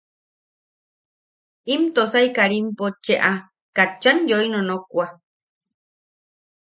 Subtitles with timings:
[1.73, 3.31] Im Tosai Karimpo cheʼa
[3.75, 5.05] katchan yoi nonokwa.